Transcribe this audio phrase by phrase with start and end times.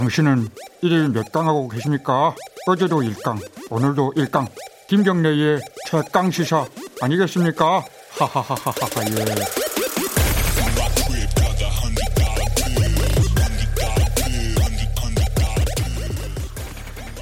[0.00, 0.48] 당신은
[0.80, 2.34] 일일 몇 강 하고 계십니까?
[2.66, 3.38] 어제도 1강,
[3.68, 4.50] 오늘도 1강.
[4.88, 6.64] 김경래의 최강 시사
[7.02, 7.84] 아니겠습니까?
[8.18, 8.72] 하하하하하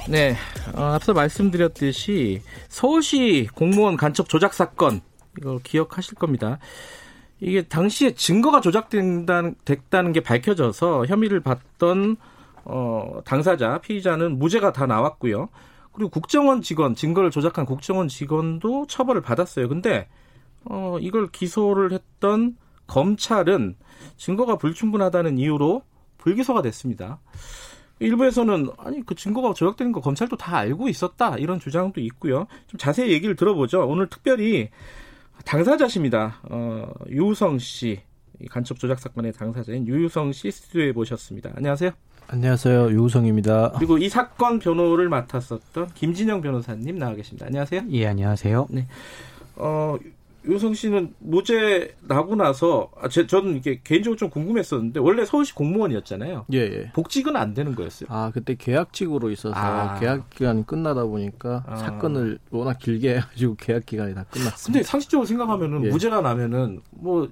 [0.07, 0.11] 예.
[0.11, 0.37] 네,
[0.73, 5.01] 어, 앞서 말씀드렸듯이 서울시 공무원 간첩 조작 사건
[5.37, 6.59] 이거 기억하실 겁니다.
[7.41, 12.15] 이게 당시에 증거가 조작된다는 됐다는 게 밝혀져서 혐의를 받던
[12.65, 15.49] 어, 당사자 피의자는 무죄가 다 나왔고요.
[15.91, 19.67] 그리고 국정원 직원 증거를 조작한 국정원 직원도 처벌을 받았어요.
[19.67, 20.07] 근데
[20.65, 23.75] 어, 이걸 기소를 했던 검찰은
[24.17, 25.83] 증거가 불충분하다는 이유로
[26.17, 27.19] 불기소가 됐습니다.
[27.99, 32.47] 일부에서는 아니 그 증거가 조작되는 거 검찰도 다 알고 있었다 이런 주장도 있고요.
[32.67, 33.85] 좀 자세히 얘기를 들어보죠.
[33.87, 34.69] 오늘 특별히
[35.45, 36.39] 당사자십니다.
[36.49, 38.01] 어, 유우성 씨
[38.47, 41.51] 간첩 조작 사건의 당사자인 유우성 씨 스튜디오에 모셨습니다.
[41.55, 41.91] 안녕하세요.
[42.27, 42.91] 안녕하세요.
[42.91, 43.73] 유우성입니다.
[43.77, 47.47] 그리고 이 사건 변호를 맡았었던 김진영 변호사님 나와 계십니다.
[47.47, 47.83] 안녕하세요.
[47.89, 48.67] 예, 안녕하세요.
[48.69, 48.85] 네.
[49.55, 49.97] 어,
[50.45, 56.45] 유성 씨는 무죄 나고 나서 아, 제, 저는 이게 개인적으로 좀 궁금했었는데 원래 서울시 공무원이었잖아요.
[56.53, 56.91] 예, 예.
[56.93, 58.07] 복직은 안 되는 거였어요.
[58.09, 59.99] 아 그때 계약직으로 있어서 아.
[59.99, 61.75] 계약 기간이 끝나다 보니까 아.
[61.75, 64.65] 사건을 워낙 길게 해가지고 계약 기간이 다 끝났습니다.
[64.65, 65.89] 근데 상식적으로 생각하면은 예.
[65.89, 67.27] 무죄가 나면은 뭐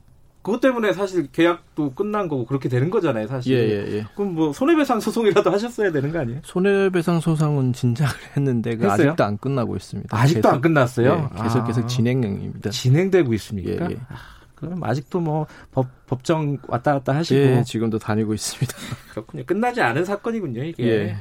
[0.48, 3.54] 그것 때문에 사실 계약도 끝난 거고 그렇게 되는 거잖아요, 사실.
[3.54, 4.06] 예, 예, 예.
[4.16, 6.40] 그럼 뭐 손해배상 소송이라도 하셨어야 되는 거 아니에요?
[6.46, 10.18] 손해배상 소송은 진작을 했는데 그 아직도 안 끝나고 있습니다.
[10.18, 11.30] 아직도 계속, 안 끝났어요?
[11.38, 12.70] 예, 계속 계속 아, 진행 중입니다.
[12.70, 13.90] 진행되고 있습니까?
[13.90, 13.98] 예, 예.
[14.08, 14.16] 아,
[14.56, 18.74] 그럼 아직도 뭐 법, 법정 왔다 갔다 하시고 예, 지금도 다니고 있습니다.
[19.12, 19.44] 그렇군요.
[19.46, 21.18] 끝나지 않은 사건이군요, 이게.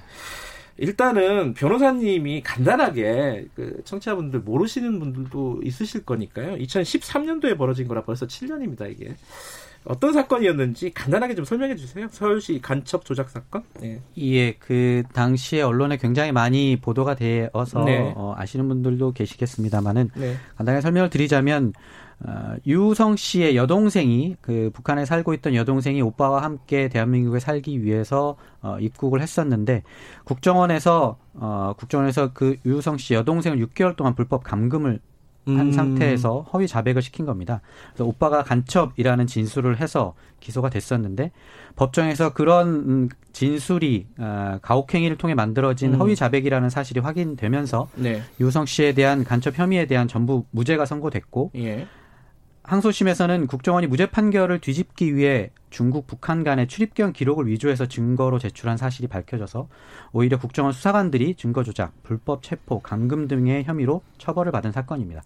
[0.80, 0.84] 예.
[0.84, 6.56] 일단은 변호사님이 간단하게 그 청취자분들 모르시는 분들도 있으실 거니까요.
[6.56, 9.14] 2013년도에 벌어진 거라 벌써 7년입니다, 이게.
[9.86, 12.08] 어떤 사건이었는지 간단하게 좀 설명해 주세요.
[12.10, 13.62] 서울시 간첩 조작 사건.
[13.80, 14.00] 네.
[14.18, 18.12] 예, 그 당시에 언론에 굉장히 많이 보도가 되어서 네.
[18.16, 20.34] 어, 아시는 분들도 계시겠습니다만은 네.
[20.56, 22.05] 간단하게 설명을 드리자면 어,
[22.66, 29.20] 유성 씨의 여동생이 그 북한에 살고 있던 여동생이 오빠와 함께 대한민국에 살기 위해서 어, 입국을
[29.20, 29.82] 했었는데
[30.24, 35.00] 국정원에서 어, 국정원에서 그 유성 씨 여동생을 6개월 동안 불법 감금을
[35.46, 35.72] 한 음.
[35.72, 37.60] 상태에서 허위 자백을 시킨 겁니다.
[37.90, 41.30] 그래서 오빠가 간첩이라는 진술을 해서 기소가 됐었는데
[41.76, 46.00] 법정에서 그런 음, 진술이 어, 가혹행위를 통해 만들어진 음.
[46.00, 48.22] 허위 자백이라는 사실이 확인되면서 네.
[48.40, 51.86] 유성 씨에 대한 간첩 혐의에 대한 전부 무죄가 선고됐고 예.
[52.66, 59.08] 항소심에서는 국정원이 무죄 판결을 뒤집기 위해 중국, 북한 간의 출입경 기록을 위조해서 증거로 제출한 사실이
[59.08, 59.68] 밝혀져서
[60.12, 65.22] 오히려 국정원 수사관들이 증거 조작, 불법 체포, 감금 등의 혐의로 처벌을 받은 사건입니다.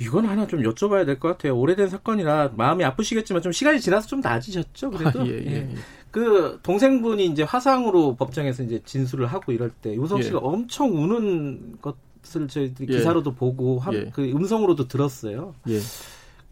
[0.00, 1.56] 이건 하나 좀 여쭤봐야 될 것 같아요.
[1.56, 4.90] 오래된 사건이라 마음이 아프시겠지만 좀 시간이 지나서 좀 나아지셨죠?
[4.90, 5.68] 그래도 아, 예, 예, 예.
[6.10, 10.40] 그 동생분이 이제 화상으로 법정에서 이제 진술을 하고 이럴 때 요성 씨가 예.
[10.42, 12.98] 엄청 우는 것을 저희들이 예.
[12.98, 14.10] 기사로도 보고 예.
[14.12, 15.54] 그 음성으로도 들었어요.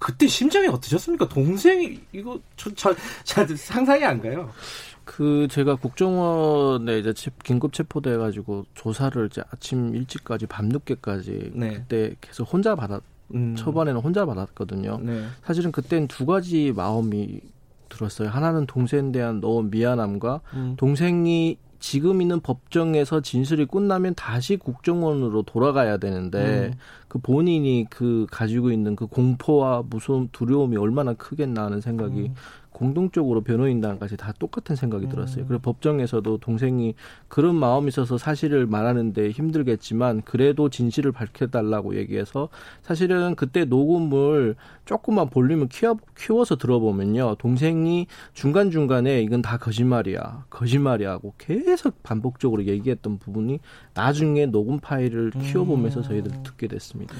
[0.00, 1.28] 그때 심정이 어떠셨습니까?
[1.28, 2.70] 동생이 이거 저,
[3.22, 4.50] 잘 상상이 안 가요.
[5.04, 7.12] 그 제가 국정원에 이제
[7.44, 11.74] 긴급 체포돼 가지고 조사를 이제 아침 일찍까지 밤늦게까지 네.
[11.74, 13.02] 그때 계속 혼자 받았
[13.34, 13.54] 음.
[13.56, 14.98] 초반에는 혼자 받았거든요.
[15.02, 15.26] 네.
[15.44, 17.40] 사실은 그때는 두 가지 마음이
[17.88, 18.30] 들었어요.
[18.30, 20.74] 하나는 동생에 대한 너무 미안함과 음.
[20.76, 26.78] 동생이 지금 있는 법정에서 진술이 끝나면 다시 국정원으로 돌아가야 되는데 음.
[27.08, 32.34] 그 본인이 그 가지고 있는 그 공포와 무서움, 두려움이 얼마나 크겠나 하는 생각이 음.
[32.72, 35.10] 공동적으로 변호인단까지 다 똑같은 생각이 음.
[35.10, 35.47] 들었어요.
[35.47, 36.94] 그리고 법정에서도 동생이
[37.28, 42.48] 그런 마음이 있어서 사실을 말하는데 힘들겠지만 그래도 진실을 밝혀달라고 얘기해서
[42.82, 47.36] 사실은 그때 녹음을 조금만 볼륨을 키워, 키워서 들어보면요.
[47.36, 50.47] 동생이 중간중간에 이건 다 거짓말이야.
[50.50, 53.60] 거짓말이야 하고 계속 반복적으로 얘기했던 부분이
[53.94, 57.14] 나중에 녹음 파일을 키워보면서 저희들 듣게 됐습니다.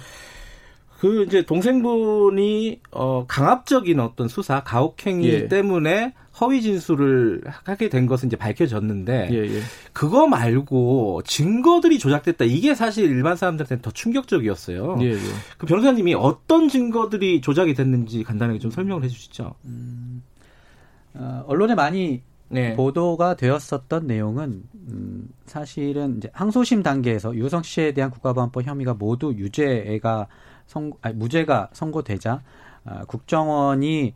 [1.01, 5.49] 그 이제 동생분이 어 강압적인 어떤 수사 가혹행위 예.
[5.49, 9.61] 때문에 허위 진술을 하게 된 것은 이제 밝혀졌는데 예, 예.
[9.95, 14.99] 그거 말고 증거들이 조작됐다 이게 사실 일반 사람들한테는 더 충격적이었어요.
[15.01, 15.19] 예, 예.
[15.57, 19.55] 그 변호사님이 어떤 증거들이 조작이 됐는지 간단하게 좀 설명을 해주시죠.
[19.65, 20.23] 음,
[21.15, 22.21] 어, 언론에 많이
[22.51, 22.75] 네.
[22.75, 30.29] 보도가 되었었던 내용은 음, 사실은 이제 항소심 단계에서 유성 씨에 대한 국가보안법 혐의가 모두 유죄가
[30.71, 32.43] 선, 아니, 무죄가 선고되자
[32.85, 34.15] 어, 국정원이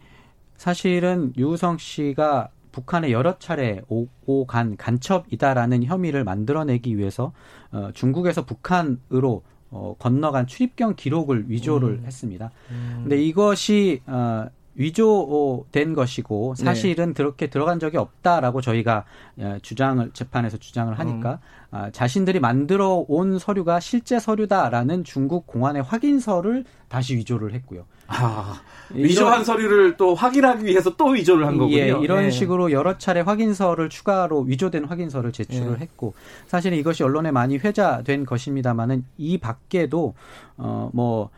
[0.57, 7.33] 사실은 유우성 씨가 북한에 여러 차례 오고 간 간첩이다라는 혐의를 만들어내기 위해서
[7.73, 12.05] 어, 중국에서 북한으로 어, 건너간 출입경 기록을 위조를 음.
[12.07, 12.53] 했습니다.
[12.71, 13.01] 음.
[13.03, 16.65] 근데 이것이 어, 위조된 것이고 네.
[16.65, 17.13] 사실은 네.
[17.15, 19.05] 그렇게 들어간 적이 없다라고 저희가
[19.39, 21.39] 예, 주장을 재판에서 주장을 하니까 음.
[21.71, 27.85] 아, 자신들이 만들어 온 서류가 실제 서류다라는 중국 공안의 확인서를 다시 위조를 했고요.
[28.07, 28.61] 아,
[28.91, 31.77] 위조한 이런, 서류를 또 확인하기 위해서 또 위조를 한 거군요.
[31.77, 32.31] 예, 이런 네.
[32.31, 35.79] 식으로 여러 차례 확인서를 추가로 위조된 확인서를 제출을 네.
[35.81, 36.15] 했고
[36.47, 40.15] 사실 이것이 언론에 많이 회자된 것입니다만은 이 밖에도
[40.57, 41.31] 어뭐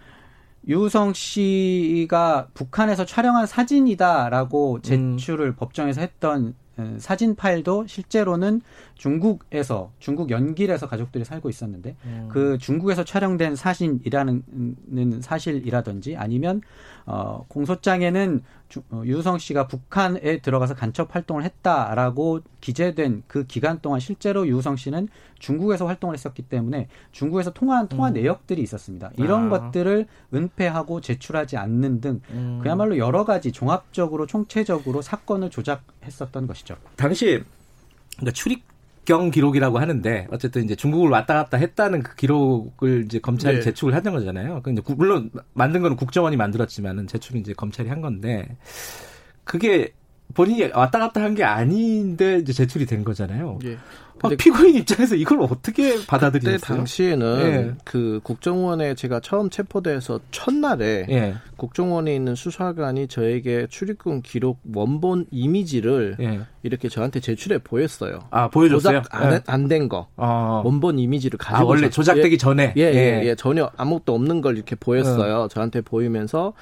[0.68, 4.82] 유성 씨가 북한에서 촬영한 사진이다라고 음.
[4.82, 5.56] 제출을 음.
[5.56, 6.54] 법정에서 했던
[6.98, 8.60] 사진 파일도 실제로는
[8.96, 12.28] 중국에서 중국 연길에서 가족들이 살고 있었는데 음.
[12.30, 16.60] 그 중국에서 촬영된 사진이라는 사실이라든지 아니면
[17.06, 24.00] 어 공소장에는 주, 어, 유성 씨가 북한에 들어가서 간첩 활동을 했다라고 기재된 그 기간 동안
[24.00, 25.08] 실제로 유성 씨는
[25.38, 28.14] 중국에서 활동을 했었기 때문에 중국에서 통화한 통화 음.
[28.14, 29.10] 내역들이 있었습니다.
[29.16, 29.58] 이런 아.
[29.58, 32.60] 것들을 은폐하고 제출하지 않는 등 음.
[32.62, 36.76] 그야말로 여러 가지 종합적으로 총체적으로 사건을 조작했었던 것이죠.
[36.96, 37.44] 당시
[38.16, 38.64] 그러니까 출입
[39.06, 43.62] 경 기록이라고 하는데 어쨌든 이제 중국을 왔다 갔다 했다는 그 기록을 이제 검찰이 네.
[43.62, 44.60] 제출을 하는 거잖아요.
[44.62, 48.56] 그 이제 물론 만든 거는 국정원이 만들었지만은 제출은 이제 검찰이 한 건데
[49.44, 49.92] 그게
[50.34, 53.58] 본인이 왔다 갔다 한 게 아닌데 이제 제출이 된 거잖아요.
[53.64, 53.76] 예.
[54.22, 56.56] 아, 피고인 입장에서 이걸 어떻게 받아들였어요?
[56.56, 57.74] 그때 당시에는 예.
[57.84, 61.34] 그 국정원에 제가 처음 체포돼서 첫날에 예.
[61.58, 66.40] 국정원에 있는 수사관이 저에게 출입금 기록 원본 이미지를 예.
[66.62, 68.20] 이렇게 저한테 제출해 보였어요.
[68.30, 69.02] 아 보여줬어요?
[69.46, 69.88] 안된 예.
[69.88, 70.08] 거.
[70.16, 70.62] 아.
[70.64, 74.76] 원본 이미지를 가지고 아, 원래 조작되기 전에 예, 예, 예, 전혀 아무것도 없는 걸 이렇게
[74.76, 75.42] 보였어요.
[75.42, 75.48] 어.
[75.48, 76.54] 저한테 보이면서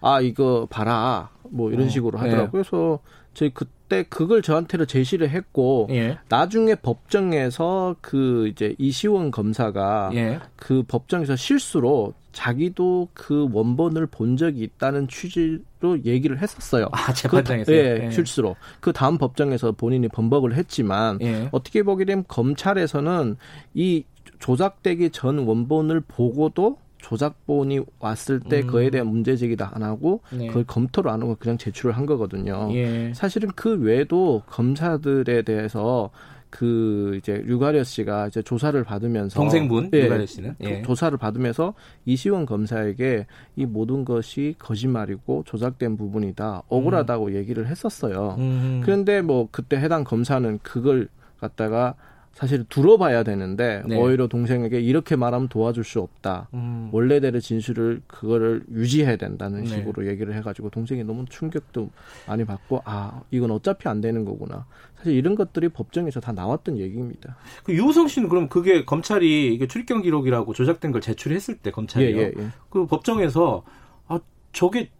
[0.00, 1.88] 아 이거 봐라 뭐 이런 어.
[1.88, 2.50] 식으로 하더라고요.
[2.50, 2.98] 그래서
[3.34, 6.18] 저희 그때 그걸 저한테로 제시를 했고 예.
[6.28, 10.40] 나중에 법정에서 그 이제 이시원 검사가 예.
[10.56, 16.88] 그 법정에서 실수로 자기도 그 원본을 본 적이 있다는 취지로 얘기를 했었어요.
[16.92, 18.56] 아, 재판장에서 그, 예, 예, 실수로.
[18.80, 21.48] 그 다음 법정에서 본인이 번복을 했지만 예.
[21.52, 23.36] 어떻게 보게 되면 검찰에서는
[23.74, 24.04] 이
[24.38, 28.66] 조작되기 전 원본을 보고도 조작본이 왔을 때 음.
[28.68, 30.46] 그에 대한 문제 제기도 안 하고 네.
[30.46, 32.70] 그걸 검토를 안 하고 그냥 제출을 한 거거든요.
[32.72, 33.12] 예.
[33.14, 36.10] 사실은 그 외에도 검사들에 대해서
[36.48, 40.82] 그 이제 유가려 씨가 이제 조사를 받으면서 동생분 예, 유가려 씨는 예.
[40.82, 41.72] 조사를 받으면서
[42.04, 43.26] 이시원 검사에게
[43.56, 47.34] 이 모든 것이 거짓말이고 조작된 부분이다 억울하다고 음.
[47.34, 48.36] 얘기를 했었어요.
[48.38, 48.82] 음.
[48.84, 51.08] 그런데 뭐 그때 해당 검사는 그걸
[51.40, 51.94] 갖다가
[52.32, 53.96] 사실 들어봐야 되는데 네.
[53.96, 56.48] 오히려 동생에게 이렇게 말하면 도와줄 수 없다.
[56.54, 56.88] 음.
[56.90, 59.68] 원래대로 진술을 그거를 유지해야 된다는 네.
[59.68, 61.90] 식으로 얘기를 해가지고 동생이 너무 충격도
[62.26, 64.66] 많이 받고 아 이건 어차피 안 되는 거구나.
[64.96, 67.36] 사실 이런 것들이 법정에서 다 나왔던 얘기입니다.
[67.64, 72.16] 그 유우성 씨는 그럼 그게 검찰이 이게 출입경 기록이라고 조작된 걸 제출했을 때 검찰이요.
[72.16, 72.48] 예, 예, 예.
[72.70, 73.62] 그 법정에서
[74.08, 74.20] 아
[74.52, 74.90] 저게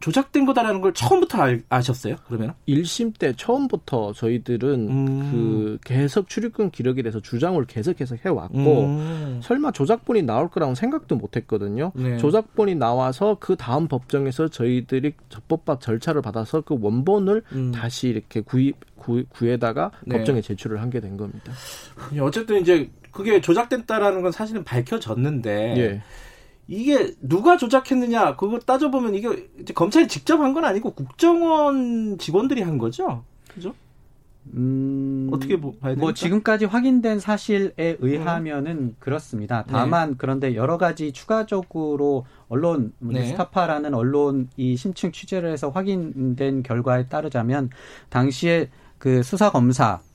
[0.00, 2.16] 조작된 거다라는 걸 처음부터 알, 아셨어요?
[2.26, 2.54] 그러면?
[2.68, 5.30] 1심 때 처음부터 저희들은 음.
[5.30, 9.40] 그 계속 출입금 기록에 대해서 주장을 계속 해서 해왔고 음.
[9.42, 11.92] 설마 조작본이 나올 거라고 생각도 못했거든요.
[11.94, 12.18] 네.
[12.18, 17.72] 조작본이 나와서 그 다음 법정에서 저희들이 적법박 절차를 받아서 그 원본을 음.
[17.72, 20.16] 다시 이렇게 구입 구, 구에다가 네.
[20.16, 21.52] 법정에 제출을 하게 된 겁니다.
[22.20, 25.74] 어쨌든 이제 그게 조작됐다라는 건 사실은 밝혀졌는데.
[25.78, 26.02] 예.
[26.68, 33.24] 이게 누가 조작했느냐 그거 따져보면 이게 검찰이 직접 한 건 아니고 국정원 직원들이 한 거죠
[33.54, 33.74] 그죠?
[34.54, 36.00] 음, 어떻게 봐야 됩니까?
[36.00, 38.96] 뭐 지금까지 확인된 사실에 의하면은 음.
[39.00, 39.64] 그렇습니다.
[39.66, 40.14] 다만 네.
[40.18, 43.26] 그런데 여러 가지 추가적으로 언론 네.
[43.26, 47.70] 스타파라는 언론이 심층 취재를 해서 확인된 결과에 따르자면
[48.08, 50.05] 당시에 그 수사 검사 예,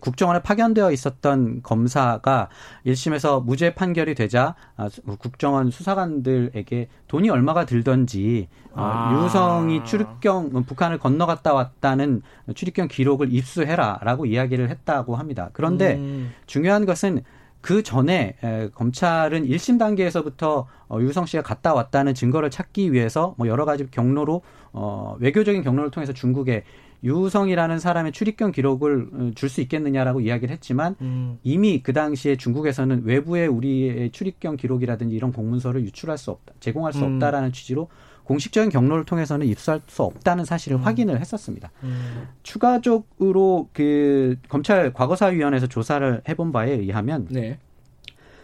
[0.00, 2.48] 국정원에 파견되어 있었던 검사가
[2.86, 9.24] 1심에서 무죄 판결이 되자 아, 국정원 수사관들에게 돈이 얼마가 들던지 어, 아.
[9.24, 12.22] 유성이 출입경 뭐 북한을 건너갔다 왔다는
[12.54, 15.50] 출입경 기록을 입수해라라고 이야기를 했다고 합니다.
[15.52, 16.32] 그런데 음.
[16.46, 17.22] 중요한 것은
[17.62, 18.36] 그 전에
[18.74, 24.42] 검찰은 1심 단계에서부터 어, 유성 씨가 갔다 왔다는 증거를 찾기 위해서 뭐 여러 가지 경로로
[24.72, 26.64] 어, 외교적인 경로를 통해서 중국에
[27.04, 31.38] 유성이라는 사람의 출입경 기록을 어, 줄수 있겠느냐라고 이야기를 했지만 음.
[31.42, 37.04] 이미 그 당시에 중국에서는 외부에 우리의 출입경 기록이라든지 이런 공문서를 유출할 수 없다, 제공할 수
[37.04, 37.14] 음.
[37.14, 37.88] 없다라는 취지로
[38.24, 40.82] 공식적인 경로를 통해서는 입수할 수 없다는 사실을 음.
[40.82, 41.72] 확인을 했었습니다.
[41.82, 42.28] 음.
[42.42, 47.58] 추가적으로 그 검찰 과거사위원회에서 조사를 해본 바에 의하면 네.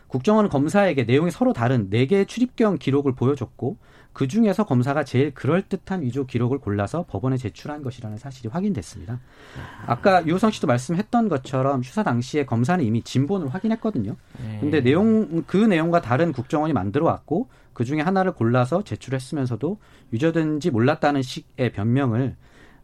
[0.09, 3.77] 국정원 검사에게 내용이 서로 다른 네 개의 출입경 기록을 보여줬고
[4.19, 9.21] 그 중에서 검사가 제일 그럴듯한 위조 기록을 골라서 법원에 제출한 것이라는 사실이 확인됐습니다.
[9.87, 14.17] 아까 유호성 씨도 말씀했던 것처럼 수사 당시에 검사는 이미 진본을 확인했거든요.
[14.59, 19.79] 근데 내용 그 내용과 다른 국정원이 만들어 왔고 그 중에 하나를 골라서 제출했으면서도
[20.13, 22.35] 유죄된지 몰랐다는 식의 변명을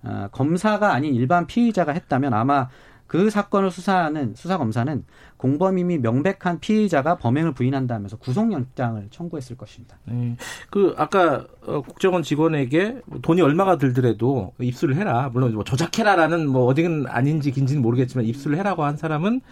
[0.04, 2.68] 어, 검사가 아닌 일반 피의자가 했다면 아마
[3.06, 5.04] 그 사건을 수사하는 수사 검사는
[5.36, 9.98] 공범임이 명백한 피의자가 범행을 부인한다면서 구속영장을 청구했을 것입니다.
[10.06, 10.36] 네.
[10.70, 15.30] 그 아까 어, 국정원 직원에게 돈이 얼마가 들더라도 입수를 해라.
[15.32, 19.42] 물론 뭐 조작해라라는 뭐 어디는 아닌지 긴지는 모르겠지만 입수를 해라고 한 사람은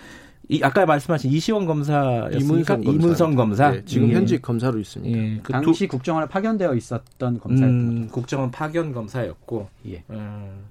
[0.48, 4.14] 이 아까 말씀하신 이시원 검사 이문성, 이문성 검사 네, 지금 예.
[4.14, 5.18] 현직 검사로 있습니다.
[5.18, 5.40] 예.
[5.42, 9.68] 그 당시 두, 국정원에 파견되어 있었던 검사였던 음, 국정원 파견 검사였고.
[9.88, 10.02] 예.
[10.10, 10.64] 음.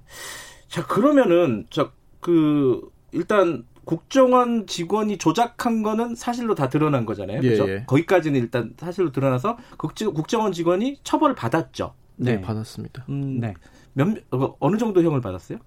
[0.68, 1.90] 자 그러면은 저
[2.22, 7.40] 그 일단 국정원 직원이 조작한 거는 사실로 다 드러난 거잖아요.
[7.42, 7.68] 예, 그렇죠?
[7.68, 7.84] 예.
[7.86, 11.92] 거기까지는 일단 사실로 드러나서 국정원 직원이 처벌을 받았죠.
[12.16, 12.40] 네, 네.
[12.40, 13.04] 받았습니다.
[13.08, 13.54] 음, 네.
[13.92, 15.58] 몇 어, 어느 정도 형을 받았어요?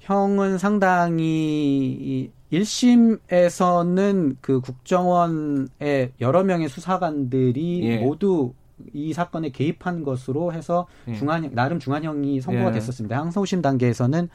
[0.00, 7.98] 형은 상당히 1심에서는 그 국정원의 여러 명의 수사관들이 예.
[7.98, 8.54] 모두
[8.92, 11.14] 이 사건에 개입한 것으로 해서 예.
[11.14, 12.72] 중한 나름 중한형이 선고가 예.
[12.72, 13.16] 됐었습니다.
[13.16, 14.28] 항소심 단계에서는 아,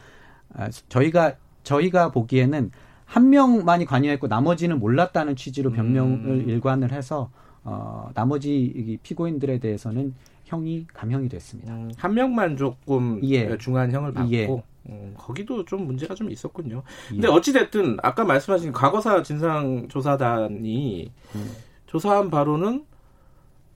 [0.89, 2.71] 저희가 저희가 보기에는
[3.05, 6.49] 한 명만이 관여했고 나머지는 몰랐다는 취지로 변명을 음.
[6.49, 7.29] 일관을 해서
[7.63, 10.13] 어 나머지 피고인들에 대해서는
[10.45, 11.73] 형이 감형이 됐습니다.
[11.73, 13.57] 음, 한 명만 조금 예.
[13.57, 14.63] 중한형을 받고 예.
[14.87, 16.83] 음, 거기도 좀 문제가 좀 있었군요.
[17.11, 17.15] 예.
[17.15, 21.51] 근데 어찌 됐든 아까 말씀하신 과거사 진상 조사단이 음.
[21.87, 22.85] 조사한 바로는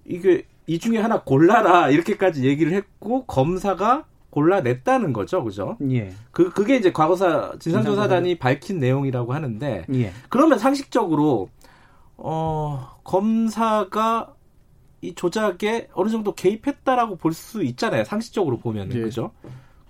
[0.05, 5.77] 이게 이 중에 하나 골라라 이렇게까지 얘기를 했고 검사가 골라냈다는 거죠, 그죠?
[5.91, 6.11] 예.
[6.31, 10.11] 그 그게 이제 과거사 진상조사단이 밝힌 내용이라고 하는데 예.
[10.29, 11.49] 그러면 상식적으로
[12.17, 14.33] 어 검사가
[15.01, 18.03] 이 조작에 어느 정도 개입했다라고 볼 수 있잖아요.
[18.03, 19.01] 상식적으로 보면은 예.
[19.01, 19.31] 그죠?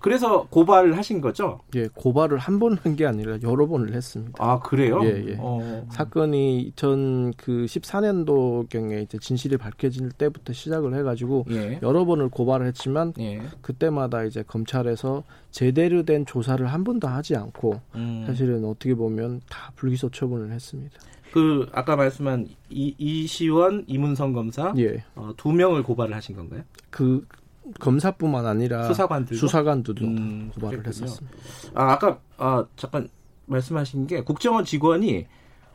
[0.00, 1.60] 그래서 고발을 하신 거죠?
[1.76, 4.32] 예, 고발을 한 번 한 게 아니라 여러 번을 했습니다.
[4.38, 5.00] 아, 그래요?
[5.04, 5.36] 예, 예.
[5.38, 5.86] 어.
[5.90, 11.78] 사건이 2014년도 경에 이제 진실이 밝혀질 때부터 시작을 해가지고 예.
[11.82, 13.42] 여러 번을 고발을 했지만 예.
[13.60, 18.24] 그때마다 이제 검찰에서 제대로 된 조사를 한 번도 하지 않고 음.
[18.26, 20.98] 사실은 어떻게 보면 다 불기소 처분을 했습니다.
[21.32, 25.04] 그 아까 말씀한 이, 이시원 이문성 검사 예.
[25.14, 26.62] 어, 두 명을 고발을 하신 건가요?
[26.90, 27.24] 그
[27.78, 31.04] 검사뿐만 아니라 수사관들 수사관들도 음, 고발을 그랬군요.
[31.06, 31.36] 했었습니다.
[31.74, 33.08] 아, 아까 아, 잠깐
[33.46, 35.26] 말씀하신 게 국정원 직원이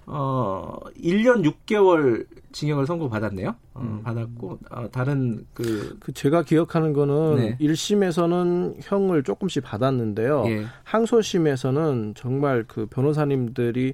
[0.08, 3.56] 어 1년 6개월 징역을 선고받았네요.
[3.74, 4.02] 어, 음.
[4.04, 5.98] 받았고 어, 다른 그...
[6.00, 7.58] 그 제가 기억하는 거는 네.
[7.60, 10.44] 1심에서는 형을 조금씩 받았는데요.
[10.48, 10.66] 예.
[10.84, 13.94] 항소심에서는 정말 그 변호사님들이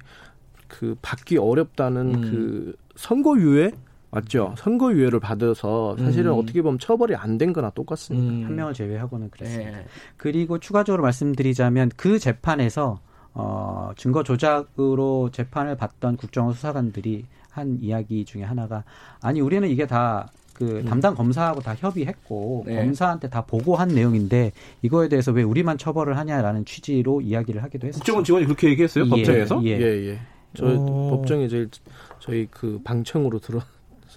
[0.68, 2.20] 그 받기 어렵다는 음.
[2.20, 3.72] 그 선고유예
[4.12, 4.54] 맞죠.
[4.58, 6.38] 선고유예를 받아서 사실은 음.
[6.38, 8.26] 어떻게 보면 처벌이 안 된 거나 똑같습니다.
[8.30, 8.44] 음.
[8.44, 9.70] 한 명을 제외하고는 그랬습니다.
[9.78, 9.86] 네.
[10.18, 13.00] 그리고 추가적으로 말씀드리자면 그 재판에서
[13.34, 18.84] 어, 증거 조작으로 재판을 받던 국정원 수사관들이 한 이야기 중에 하나가
[19.22, 20.84] 아니 우리는 이게 다그 음.
[20.84, 22.76] 담당 검사하고 다 협의했고 네.
[22.84, 24.52] 검사한테 다 보고한 내용인데
[24.82, 27.98] 이거에 대해서 왜 우리만 처벌을 하냐라는 취지로 이야기를 하기도 했어요.
[28.00, 29.04] 국정원 직원이 그렇게 얘기했어요?
[29.06, 29.64] 예, 법정에서?
[29.64, 30.08] 예, 예.
[30.10, 30.18] 예.
[30.54, 31.70] 저 법정에 제일
[32.18, 33.60] 저희 그 방청으로 들어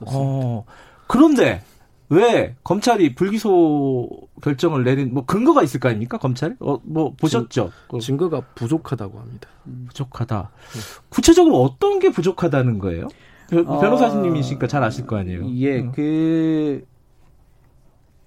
[0.05, 0.65] 어,
[1.07, 1.61] 그런데
[2.09, 4.09] 왜 검찰이 불기소
[4.41, 6.55] 결정을 내린 뭐 근거가 있을 거 아닙니까 검찰?
[6.59, 7.71] 어, 뭐 보셨죠?
[7.89, 9.49] 증, 증거가 부족하다고 합니다.
[9.67, 10.51] 음, 부족하다.
[10.73, 10.79] 네.
[11.09, 13.07] 구체적으로 어떤 게 부족하다는 거예요?
[13.53, 15.49] 어, 변호사님이시니까 잘 아실 거 아니에요.
[15.55, 15.91] 예, 음.
[15.93, 16.85] 그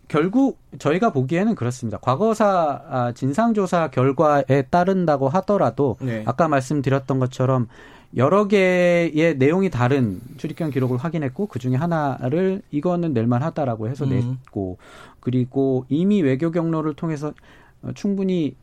[0.09, 1.99] 결국 저희가 보기에는 그렇습니다.
[1.99, 6.25] 과거사 아, 진상조사 결과에 따른다고 하더라도 네.
[6.27, 7.69] 아까 말씀드렸던 것처럼
[8.17, 14.11] 여러 개의 내용이 다른 출입경 기록을 확인했고 그 중에 하나를 이거는 낼만하다라고 해서 음.
[14.11, 14.79] 냈고
[15.21, 17.35] 그리고 이미 외교 경로를 통해서
[17.95, 18.57] 충분히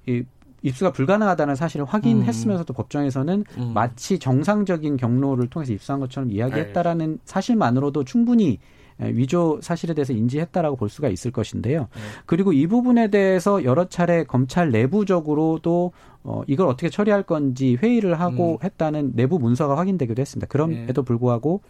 [0.64, 2.76] 입수가 불가능하다는 사실을 확인했으면서도 음.
[2.76, 3.72] 법정에서는 음.
[3.76, 7.18] 마치 정상적인 경로를 통해서 입수한 것처럼 이야기했다라는 네.
[7.24, 8.60] 사실만으로도 충분히
[9.00, 11.82] 위조 사실에 대해서 인지했다라고 볼 수가 있을 것인데요.
[11.82, 12.02] 네.
[12.26, 15.92] 그리고 이 부분에 대해서 여러 차례 검찰 내부적으로도
[16.24, 18.58] 어, 이걸 어떻게 처리할 건지 회의를 하고 음.
[18.64, 20.48] 했다는 내부 문서가 확인되기도 했습니다.
[20.48, 21.06] 그럼에도 네.
[21.06, 21.62] 불구하고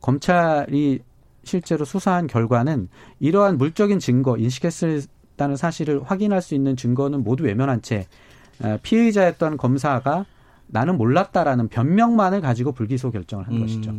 [0.00, 1.00] 검찰이
[1.42, 2.88] 실제로 수사한 결과는
[3.20, 8.06] 이러한 물적인 증거, 인식했다는 사실을 확인할 수 있는 증거는 모두 외면한 채
[8.82, 10.26] 피의자였던 검사가
[10.68, 13.94] 나는 몰랐다라는 변명만을 가지고 불기소 결정을 한 음, 것이죠.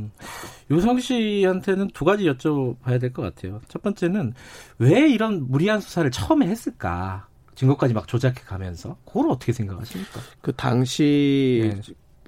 [0.71, 3.59] 유성 씨한테는 두 가지 여쭤봐야 될 것 같아요.
[3.67, 4.33] 첫 번째는
[4.77, 7.27] 왜 이런 무리한 수사를 처음에 했을까?
[7.55, 10.19] 증거까지 막 조작해 가면서 그걸 어떻게 생각하십니까?
[10.41, 11.81] 그 당시는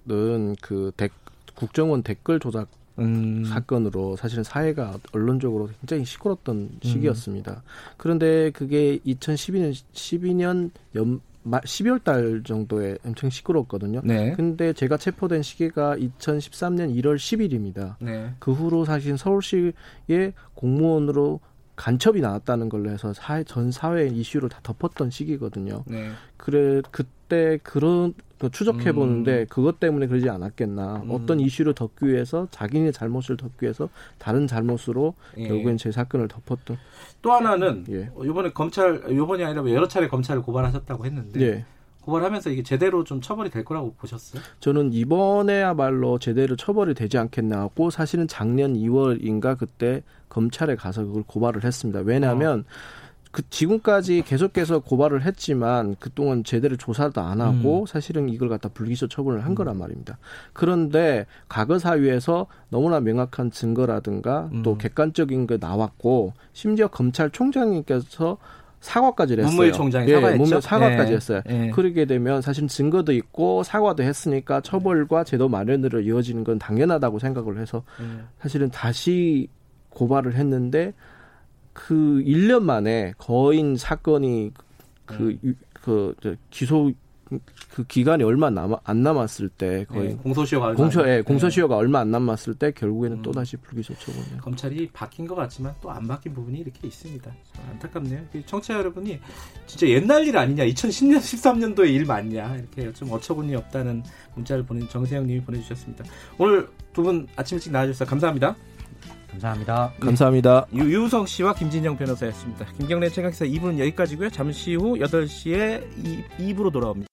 [0.03, 0.55] 네.
[0.61, 1.07] 그 대,
[1.55, 2.67] 국정원 댓글 조작
[2.99, 3.45] 음.
[3.45, 7.51] 사건으로 사실은 사회가 언론적으로 굉장히 시끄럽던 시기였습니다.
[7.51, 7.93] 음.
[7.97, 14.01] 그런데 그게 2012년 12년 연 12월 달 정도에 엄청 시끄러웠거든요.
[14.03, 14.33] 네.
[14.33, 17.95] 근데 제가 체포된 시기가 2013년 1월 10일입니다.
[17.99, 18.33] 네.
[18.39, 19.73] 그 후로 사실 서울시의
[20.53, 21.39] 공무원으로
[21.75, 25.83] 간첩이 나왔다는 걸로 해서 사회, 전 사회 이슈를 다 덮었던 시기거든요.
[25.87, 26.11] 네.
[26.37, 28.13] 그래 그때 그런
[28.49, 29.45] 추적해 보는데 음.
[29.49, 31.03] 그것 때문에 그러지 않았겠나.
[31.03, 31.11] 음.
[31.11, 35.47] 어떤 이슈를 덮기 위해서 자기네 잘못을 덮기 위해서 다른 잘못으로 예.
[35.47, 36.77] 결국엔 제 사건을 덮었던.
[37.21, 38.09] 또 하나는 예.
[38.23, 41.65] 이번에 검찰 이번이 아니라 여러 차례 검찰을 고발하셨다고 했는데 예.
[42.01, 44.41] 고발하면서 이게 제대로 좀 처벌이 될 거라고 보셨어요?
[44.59, 51.63] 저는 이번에야말로 제대로 처벌이 되지 않겠나 하고 사실은 작년 2월인가 그때 검찰에 가서 그걸 고발을
[51.63, 51.99] 했습니다.
[51.99, 53.00] 왜냐하면 어.
[53.31, 57.85] 그 지금까지 계속해서 고발을 했지만 그동안 제대로 조사도 안 하고 음.
[57.85, 59.55] 사실은 이걸 갖다 불기소 처분을 한 음.
[59.55, 60.17] 거란 말입니다.
[60.53, 64.77] 그런데 과거 사유에서 너무나 명확한 증거라든가 또 음.
[64.77, 68.37] 객관적인 게 나왔고 심지어 검찰총장님께서
[68.81, 69.47] 사과까지 했어요.
[69.47, 70.59] 문무일 총장이 예, 사과했죠.
[70.59, 71.15] 사과까지 예.
[71.15, 71.41] 했어요.
[71.49, 71.69] 예.
[71.69, 77.83] 그러게 되면 사실 증거도 있고 사과도 했으니까 처벌과 제도 마련으로 이어지는 건 당연하다고 생각을 해서
[78.01, 78.23] 예.
[78.39, 79.47] 사실은 다시
[79.89, 80.93] 고발을 했는데
[81.73, 84.51] 그 1년 만에 거인 사건이
[85.05, 85.53] 그, 네.
[85.73, 86.91] 그, 저, 기소,
[87.73, 91.79] 그 기간이 얼마 남아, 안 남았을 때 거의 네, 공소시효가 공소 예, 공소시효가 네.
[91.79, 93.21] 얼마 안 남았을 때 결국에는 음.
[93.21, 94.37] 또 다시 불기소 처분이요.
[94.41, 97.31] 검찰이 바뀐 것 같지만 또 안 바뀐 부분이 이렇게 있습니다.
[97.71, 98.21] 안타깝네요.
[98.45, 99.19] 청취자 여러분이
[99.65, 104.03] 진짜 옛날 일 아니냐, 2010년 13년도의 일 맞냐 이렇게 좀 어처구니 없다는
[104.35, 106.03] 문자를 보낸 정세영님이 보내주셨습니다.
[106.37, 108.53] 오늘 두 분 아침 일찍 나와주셔서 감사합니다.
[109.31, 109.93] 감사합니다.
[109.99, 110.65] 감사합니다.
[110.75, 112.65] 유, 유성 씨와 김진영 변호사였습니다.
[112.77, 114.29] 김경래 최강사 2부는 여기까지고요.
[114.29, 115.83] 잠시 후 8시에
[116.39, 117.07] 2, 2부로 돌아옵니다.